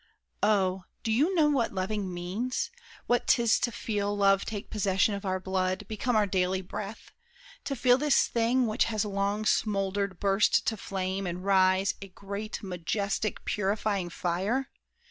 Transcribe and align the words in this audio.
Oh, 0.41 0.85
do 1.03 1.11
you 1.11 1.35
know 1.35 1.47
what 1.47 1.73
loving 1.75 2.11
means? 2.11 2.71
What 3.05 3.27
'tis 3.27 3.59
To 3.59 3.71
feel 3.71 4.17
love 4.17 4.45
take 4.45 4.71
possession 4.71 5.13
of 5.13 5.27
our 5.27 5.39
blood, 5.39 5.87
Become 5.87 6.15
our 6.15 6.25
daily 6.25 6.63
breath? 6.63 7.11
To 7.65 7.75
feel 7.75 7.99
this 7.99 8.27
thing 8.27 8.65
Which 8.65 8.91
long 9.05 9.41
has 9.41 9.49
smoldered 9.51 10.19
burst 10.19 10.65
to 10.65 10.75
flame, 10.75 11.27
and 11.27 11.45
rise 11.45 11.93
A 12.01 12.07
great, 12.07 12.63
majestic, 12.63 13.45
purifying 13.45 14.09
fire? 14.09 14.69